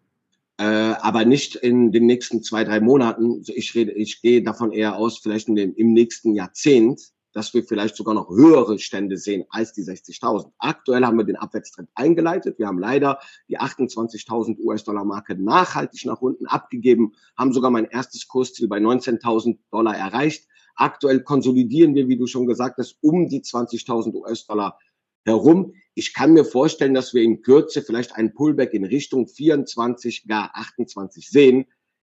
äh, 0.59 0.65
aber 0.65 1.25
nicht 1.25 1.55
in 1.57 1.93
den 1.93 2.07
nächsten 2.07 2.43
zwei, 2.43 2.65
drei 2.65 2.81
Monaten. 2.81 3.43
Ich 3.47 3.75
rede, 3.75 3.93
ich 3.93 4.23
gehe 4.23 4.43
davon 4.43 4.73
eher 4.73 4.97
aus, 4.97 5.19
vielleicht 5.19 5.49
in 5.49 5.57
dem, 5.57 5.75
im 5.75 5.93
nächsten 5.93 6.35
Jahrzehnt, 6.35 7.01
dass 7.37 7.53
wir 7.53 7.63
vielleicht 7.63 7.97
sogar 7.97 8.15
noch 8.15 8.31
höhere 8.31 8.79
Stände 8.79 9.19
sehen 9.19 9.45
als 9.51 9.75
die 9.75 9.83
60.000. 9.83 10.53
Aktuell 10.57 11.05
haben 11.05 11.19
wir 11.19 11.25
den 11.25 11.37
Abwärtstrend 11.37 11.91
eingeleitet. 11.95 12.59
Wir 12.59 12.67
haben 12.67 12.79
leider 12.79 13.19
die 13.51 13.61
28.000 13.61 14.59
US-Dollar-Marke 14.59 15.35
nachhaltig 15.35 16.07
nach 16.07 16.23
unten 16.23 16.47
abgegeben, 16.47 17.13
haben 17.37 17.53
sogar 17.53 17.71
mein 17.71 17.85
erstes 17.85 18.27
Kursziel 18.27 18.69
bei 18.69 18.79
19.000 18.79 19.59
Dollar 19.71 19.95
erreicht. 19.95 20.49
Aktuell 20.77 21.21
konsolidieren 21.21 21.95
wir, 21.95 22.09
wie 22.09 22.17
du 22.17 22.27
schon 22.27 22.47
gesagt 22.47 22.79
hast, 22.79 22.97
um 23.03 23.29
die 23.29 23.43
20.000 23.43 24.15
US-Dollar 24.15 24.79
herum. 25.27 25.75
Ich 25.93 26.15
kann 26.15 26.33
mir 26.33 26.47
vorstellen, 26.47 26.95
dass 26.95 27.13
wir 27.13 27.23
in 27.23 27.43
Kürze 27.43 27.83
vielleicht 27.83 28.17
einen 28.17 28.33
Pullback 28.33 28.73
in 28.73 28.87
Richtung 28.87 29.29
24, 29.29 30.27
gar 30.27 30.53
28 30.55 31.29
sehen, 31.29 31.67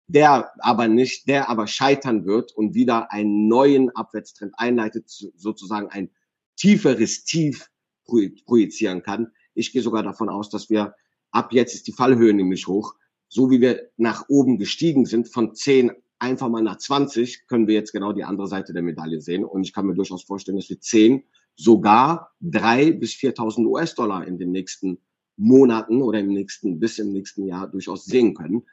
der 0.07 0.51
aber 0.59 0.87
nicht, 0.87 1.27
der 1.27 1.49
aber 1.49 1.67
scheitern 1.67 2.25
wird 2.25 2.51
und 2.53 2.73
wieder 2.73 3.11
einen 3.11 3.47
neuen 3.47 3.89
Abwärtstrend 3.95 4.53
einleitet, 4.57 5.09
sozusagen 5.09 5.89
ein 5.89 6.09
tieferes 6.55 7.25
Tief 7.25 7.69
projizieren 8.05 9.03
kann. 9.03 9.31
Ich 9.53 9.71
gehe 9.71 9.81
sogar 9.81 10.03
davon 10.03 10.29
aus, 10.29 10.49
dass 10.49 10.69
wir 10.69 10.95
ab 11.31 11.51
jetzt 11.51 11.75
ist 11.75 11.87
die 11.87 11.91
Fallhöhe 11.91 12.33
nämlich 12.33 12.67
hoch. 12.67 12.95
So 13.27 13.51
wie 13.51 13.59
wir 13.59 13.89
nach 13.97 14.25
oben 14.29 14.57
gestiegen 14.57 15.05
sind 15.05 15.27
von 15.27 15.53
10 15.53 15.91
einfach 16.19 16.49
mal 16.49 16.63
nach 16.63 16.77
20, 16.77 17.47
können 17.47 17.67
wir 17.67 17.75
jetzt 17.75 17.91
genau 17.91 18.13
die 18.13 18.23
andere 18.23 18.47
Seite 18.47 18.73
der 18.73 18.81
Medaille 18.81 19.19
sehen. 19.19 19.43
Und 19.43 19.63
ich 19.63 19.73
kann 19.73 19.85
mir 19.85 19.93
durchaus 19.93 20.23
vorstellen, 20.23 20.57
dass 20.57 20.69
wir 20.69 20.79
10 20.79 21.23
sogar 21.55 22.31
drei 22.39 22.91
bis 22.91 23.11
4.000 23.13 23.65
US-Dollar 23.65 24.25
in 24.25 24.37
den 24.37 24.51
nächsten 24.51 24.99
Monaten 25.35 26.01
oder 26.01 26.19
im 26.19 26.29
nächsten, 26.29 26.79
bis 26.79 26.97
im 26.97 27.11
nächsten 27.11 27.45
Jahr 27.45 27.67
durchaus 27.67 28.05
sehen 28.05 28.33
können. 28.33 28.63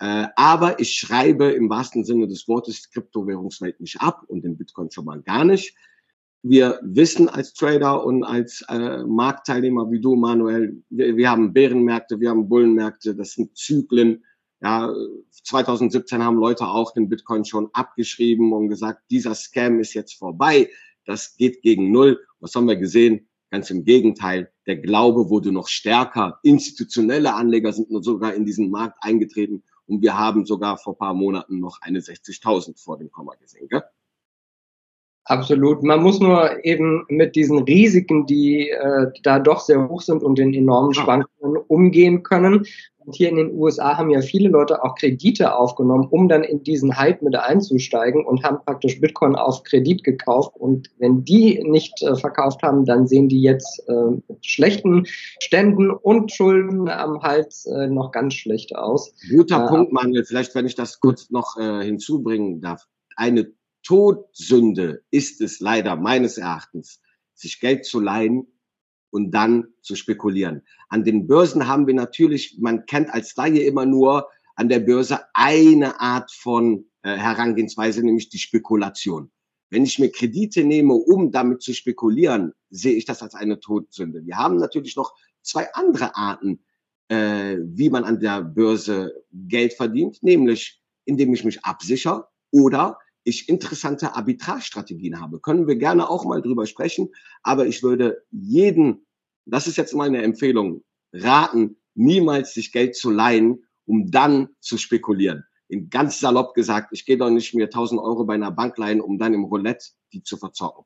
Äh, 0.00 0.28
aber 0.36 0.78
ich 0.78 0.92
schreibe 0.92 1.46
im 1.46 1.68
wahrsten 1.68 2.04
Sinne 2.04 2.28
des 2.28 2.46
Wortes 2.46 2.90
Kryptowährungswelt 2.90 3.80
nicht 3.80 4.00
ab 4.00 4.22
und 4.28 4.44
den 4.44 4.56
Bitcoin 4.56 4.90
schon 4.90 5.04
mal 5.04 5.20
gar 5.22 5.44
nicht. 5.44 5.74
Wir 6.42 6.78
wissen 6.82 7.28
als 7.28 7.52
Trader 7.52 8.04
und 8.04 8.22
als 8.22 8.64
äh, 8.68 9.02
Marktteilnehmer 9.04 9.90
wie 9.90 10.00
du, 10.00 10.14
Manuel, 10.14 10.82
wir, 10.88 11.16
wir 11.16 11.30
haben 11.30 11.52
Bärenmärkte, 11.52 12.20
wir 12.20 12.30
haben 12.30 12.48
Bullenmärkte, 12.48 13.16
das 13.16 13.32
sind 13.32 13.56
Zyklen. 13.56 14.24
Ja, 14.60 14.92
2017 15.44 16.22
haben 16.22 16.36
Leute 16.36 16.66
auch 16.66 16.92
den 16.92 17.08
Bitcoin 17.08 17.44
schon 17.44 17.68
abgeschrieben 17.72 18.52
und 18.52 18.68
gesagt, 18.68 19.02
dieser 19.10 19.34
Scam 19.34 19.80
ist 19.80 19.94
jetzt 19.94 20.14
vorbei. 20.14 20.70
Das 21.04 21.36
geht 21.36 21.62
gegen 21.62 21.90
Null. 21.90 22.20
Was 22.38 22.54
haben 22.54 22.68
wir 22.68 22.76
gesehen? 22.76 23.28
Ganz 23.50 23.70
im 23.70 23.84
Gegenteil. 23.84 24.52
Der 24.66 24.76
Glaube 24.76 25.30
wurde 25.30 25.52
noch 25.52 25.68
stärker. 25.68 26.38
Institutionelle 26.42 27.34
Anleger 27.34 27.72
sind 27.72 27.90
nur 27.90 28.02
sogar 28.02 28.34
in 28.34 28.44
diesen 28.44 28.70
Markt 28.70 28.98
eingetreten. 29.00 29.64
Und 29.88 30.02
wir 30.02 30.16
haben 30.16 30.44
sogar 30.44 30.76
vor 30.76 30.98
paar 30.98 31.14
Monaten 31.14 31.58
noch 31.58 31.78
eine 31.80 32.00
60.000 32.00 32.82
vor 32.82 32.98
dem 32.98 33.10
Komma 33.10 33.34
gesehen. 33.36 33.68
Gell? 33.68 33.82
Absolut. 35.28 35.82
Man 35.82 36.02
muss 36.02 36.20
nur 36.20 36.64
eben 36.64 37.04
mit 37.08 37.36
diesen 37.36 37.62
Risiken, 37.62 38.26
die 38.26 38.70
äh, 38.70 39.06
da 39.22 39.38
doch 39.38 39.60
sehr 39.60 39.88
hoch 39.88 40.00
sind 40.00 40.22
und 40.22 40.38
den 40.38 40.54
enormen 40.54 40.94
Schwankungen 40.94 41.58
umgehen 41.68 42.22
können 42.22 42.64
hier 43.14 43.28
in 43.28 43.36
den 43.36 43.54
USA 43.54 43.96
haben 43.96 44.10
ja 44.10 44.20
viele 44.20 44.48
Leute 44.48 44.82
auch 44.82 44.94
Kredite 44.94 45.54
aufgenommen, 45.54 46.08
um 46.10 46.28
dann 46.28 46.42
in 46.42 46.62
diesen 46.62 46.96
Hype 46.96 47.22
mit 47.22 47.36
einzusteigen 47.36 48.24
und 48.24 48.42
haben 48.42 48.58
praktisch 48.64 49.00
Bitcoin 49.00 49.36
auf 49.36 49.62
Kredit 49.62 50.04
gekauft. 50.04 50.54
Und 50.56 50.90
wenn 50.98 51.24
die 51.24 51.62
nicht 51.64 52.02
äh, 52.02 52.16
verkauft 52.16 52.62
haben, 52.62 52.84
dann 52.84 53.06
sehen 53.06 53.28
die 53.28 53.42
jetzt 53.42 53.82
äh, 53.88 54.10
mit 54.28 54.44
schlechten 54.44 55.06
Ständen 55.40 55.90
und 55.90 56.32
Schulden 56.32 56.88
am 56.88 57.22
Hals 57.22 57.66
äh, 57.66 57.86
noch 57.86 58.12
ganz 58.12 58.34
schlecht 58.34 58.76
aus. 58.76 59.14
Guter 59.30 59.64
äh, 59.64 59.68
Punkt, 59.68 59.92
Manuel. 59.92 60.24
Vielleicht, 60.24 60.54
wenn 60.54 60.66
ich 60.66 60.74
das 60.74 61.00
kurz 61.00 61.30
noch 61.30 61.56
äh, 61.58 61.84
hinzubringen 61.84 62.60
darf. 62.60 62.86
Eine 63.16 63.50
Todsünde 63.82 65.02
ist 65.10 65.40
es 65.40 65.60
leider 65.60 65.96
meines 65.96 66.38
Erachtens, 66.38 67.00
sich 67.34 67.60
Geld 67.60 67.84
zu 67.84 68.00
leihen 68.00 68.46
und 69.10 69.30
dann 69.30 69.68
zu 69.82 69.96
spekulieren. 69.96 70.62
An 70.88 71.04
den 71.04 71.26
Börsen 71.26 71.66
haben 71.66 71.86
wir 71.86 71.94
natürlich, 71.94 72.58
man 72.60 72.86
kennt 72.86 73.10
als 73.10 73.34
Laie 73.36 73.62
immer 73.62 73.86
nur 73.86 74.28
an 74.56 74.68
der 74.68 74.80
Börse 74.80 75.20
eine 75.34 76.00
Art 76.00 76.32
von 76.32 76.86
äh, 77.02 77.16
Herangehensweise, 77.16 78.04
nämlich 78.04 78.28
die 78.28 78.38
Spekulation. 78.38 79.30
Wenn 79.70 79.84
ich 79.84 79.98
mir 79.98 80.10
Kredite 80.10 80.64
nehme, 80.64 80.94
um 80.94 81.30
damit 81.30 81.62
zu 81.62 81.74
spekulieren, 81.74 82.52
sehe 82.70 82.94
ich 82.94 83.04
das 83.04 83.22
als 83.22 83.34
eine 83.34 83.60
Todsünde. 83.60 84.24
Wir 84.24 84.36
haben 84.36 84.56
natürlich 84.56 84.96
noch 84.96 85.14
zwei 85.42 85.72
andere 85.74 86.16
Arten, 86.16 86.64
äh, 87.08 87.56
wie 87.60 87.90
man 87.90 88.04
an 88.04 88.20
der 88.20 88.42
Börse 88.42 89.14
Geld 89.32 89.74
verdient, 89.74 90.22
nämlich 90.22 90.82
indem 91.04 91.32
ich 91.32 91.44
mich 91.44 91.64
absichere 91.64 92.28
oder 92.50 92.98
ich 93.24 93.48
interessante 93.48 94.14
Arbitrage-Strategien 94.14 95.20
habe. 95.20 95.40
Können 95.40 95.66
wir 95.66 95.76
gerne 95.76 96.08
auch 96.08 96.24
mal 96.24 96.42
drüber 96.42 96.66
sprechen, 96.66 97.08
aber 97.42 97.66
ich 97.66 97.82
würde 97.82 98.22
jeden, 98.30 99.06
das 99.44 99.66
ist 99.66 99.76
jetzt 99.76 99.94
meine 99.94 100.22
Empfehlung, 100.22 100.84
raten, 101.12 101.76
niemals 101.94 102.54
sich 102.54 102.72
Geld 102.72 102.96
zu 102.96 103.10
leihen, 103.10 103.64
um 103.86 104.10
dann 104.10 104.48
zu 104.60 104.78
spekulieren. 104.78 105.44
In 105.68 105.90
ganz 105.90 106.20
salopp 106.20 106.54
gesagt, 106.54 106.90
ich 106.92 107.04
gehe 107.04 107.18
doch 107.18 107.30
nicht 107.30 107.54
mir 107.54 107.64
1000 107.64 108.00
Euro 108.00 108.24
bei 108.24 108.34
einer 108.34 108.50
Bank 108.50 108.78
leihen, 108.78 109.00
um 109.00 109.18
dann 109.18 109.34
im 109.34 109.44
Roulette 109.44 109.88
die 110.12 110.22
zu 110.22 110.36
verzocken. 110.36 110.84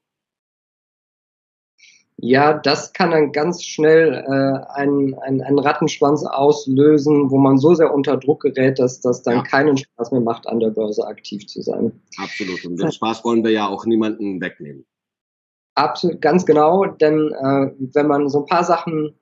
Ja, 2.25 2.53
das 2.55 2.93
kann 2.93 3.11
dann 3.11 3.33
ganz 3.33 3.65
schnell 3.65 4.15
äh, 4.15 4.73
einen, 4.75 5.19
einen, 5.19 5.43
einen 5.43 5.59
Rattenschwanz 5.59 6.25
auslösen, 6.25 7.33
wo 7.33 7.37
man 7.37 7.59
so 7.59 7.75
sehr 7.75 7.93
unter 7.93 8.17
Druck 8.17 8.43
gerät, 8.43 8.79
dass 8.79 9.01
das 9.01 9.23
dann 9.23 9.39
ja. 9.39 9.43
keinen 9.43 9.77
Spaß 9.77 10.13
mehr 10.13 10.21
macht, 10.21 10.47
an 10.47 10.61
der 10.61 10.71
Börse 10.71 11.05
aktiv 11.05 11.45
zu 11.49 11.63
sein. 11.63 12.01
Absolut. 12.19 12.65
Und 12.65 12.81
den 12.81 12.93
Spaß 12.93 13.25
wollen 13.25 13.43
wir 13.43 13.51
ja 13.51 13.67
auch 13.67 13.87
niemanden 13.87 14.41
wegnehmen. 14.41 14.87
Absolut, 15.75 16.21
ganz 16.21 16.47
genau, 16.47 16.85
denn 16.85 17.33
äh, 17.33 17.73
wenn 17.93 18.07
man 18.07 18.29
so 18.29 18.43
ein 18.43 18.47
paar 18.47 18.63
Sachen 18.63 19.19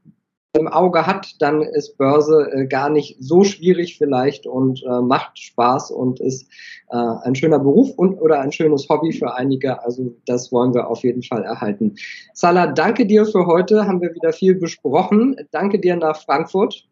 im 0.53 0.67
Auge 0.67 1.07
hat, 1.07 1.41
dann 1.41 1.63
ist 1.63 1.97
Börse 1.97 2.51
äh, 2.53 2.67
gar 2.67 2.91
nicht 2.91 3.17
so 3.21 3.45
schwierig 3.45 3.99
vielleicht 3.99 4.47
und 4.47 4.83
äh, 4.83 5.01
macht 5.01 5.39
Spaß 5.39 5.91
und 5.93 6.21
ist 6.21 6.49
äh, 6.91 6.97
ein 6.97 7.35
schöner 7.35 7.61
Beruf 7.61 7.91
und 7.97 8.15
oder 8.21 8.41
ein 8.41 8.51
schönes 8.51 8.89
Hobby 8.89 9.13
für 9.13 9.35
einige. 9.35 9.83
Also 9.85 10.15
das 10.27 10.51
wollen 10.51 10.75
wir 10.75 10.89
auf 10.89 11.05
jeden 11.05 11.23
Fall 11.23 11.45
erhalten. 11.45 11.95
Salah, 12.35 12.67
danke 12.67 13.07
dir 13.07 13.27
für 13.27 13.47
heute. 13.47 13.87
Haben 13.87 14.01
wir 14.01 14.13
wieder 14.15 14.33
viel 14.33 14.57
besprochen. 14.57 15.37
Danke 15.53 15.79
dir 15.79 15.97
nach 15.97 16.21
Frankfurt. 16.21 16.89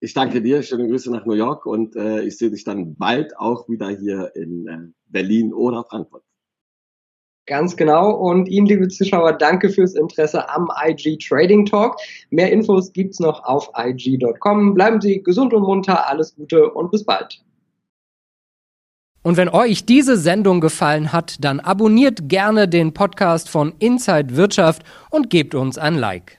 Ich 0.00 0.14
danke 0.14 0.40
dir. 0.40 0.62
Schöne 0.62 0.88
Grüße 0.88 1.10
nach 1.10 1.26
New 1.26 1.34
York 1.34 1.66
und 1.66 1.96
äh, 1.96 2.22
ich 2.22 2.38
sehe 2.38 2.50
dich 2.50 2.64
dann 2.64 2.96
bald 2.96 3.36
auch 3.38 3.68
wieder 3.68 3.88
hier 3.88 4.32
in 4.34 4.66
äh, 4.66 4.78
Berlin 5.06 5.52
oder 5.52 5.84
Frankfurt. 5.84 6.22
Ganz 7.46 7.76
genau. 7.76 8.10
Und 8.10 8.48
Ihnen, 8.48 8.66
liebe 8.66 8.88
Zuschauer, 8.88 9.32
danke 9.32 9.70
fürs 9.70 9.94
Interesse 9.94 10.48
am 10.50 10.68
IG 10.84 11.16
Trading 11.18 11.64
Talk. 11.64 11.96
Mehr 12.30 12.52
Infos 12.52 12.92
gibt's 12.92 13.20
noch 13.20 13.44
auf 13.44 13.70
IG.com. 13.78 14.74
Bleiben 14.74 15.00
Sie 15.00 15.22
gesund 15.22 15.54
und 15.54 15.62
munter. 15.62 16.08
Alles 16.08 16.34
Gute 16.34 16.70
und 16.72 16.90
bis 16.90 17.04
bald. 17.04 17.40
Und 19.22 19.36
wenn 19.36 19.48
euch 19.48 19.86
diese 19.86 20.16
Sendung 20.16 20.60
gefallen 20.60 21.12
hat, 21.12 21.42
dann 21.44 21.58
abonniert 21.58 22.28
gerne 22.28 22.68
den 22.68 22.92
Podcast 22.92 23.48
von 23.48 23.74
Inside 23.78 24.36
Wirtschaft 24.36 24.82
und 25.10 25.30
gebt 25.30 25.54
uns 25.54 25.78
ein 25.78 25.96
Like. 25.96 26.38